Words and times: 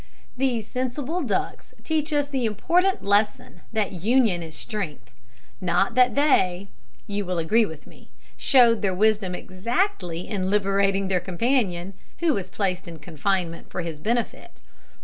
These 0.35 0.65
sensible 0.65 1.21
ducks 1.21 1.75
teach 1.83 2.11
us 2.11 2.27
the 2.27 2.43
important 2.45 3.03
lesson 3.03 3.61
that 3.71 3.91
union 3.93 4.41
is 4.41 4.55
strength. 4.57 5.11
Not 5.61 5.93
that 5.93 6.15
they, 6.15 6.69
you 7.05 7.23
will 7.23 7.37
agree 7.37 7.67
with 7.67 7.85
me, 7.85 8.09
showed 8.35 8.81
their 8.81 8.95
wisdom 8.95 9.35
exactly 9.35 10.27
in 10.27 10.49
liberating 10.49 11.07
their 11.07 11.19
companion, 11.19 11.93
who 12.17 12.33
was 12.33 12.49
placed 12.49 12.87
in 12.87 12.97
confinement 12.97 13.69
for 13.69 13.81
his 13.83 13.99
benefit. 13.99 14.59